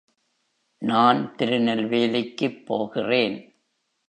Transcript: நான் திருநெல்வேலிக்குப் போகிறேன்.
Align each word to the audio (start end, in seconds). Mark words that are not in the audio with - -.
நான் 0.81 1.35
திருநெல்வேலிக்குப் 1.35 2.65
போகிறேன். 2.65 3.37